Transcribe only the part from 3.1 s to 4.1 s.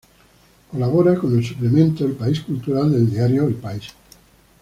diario "El País".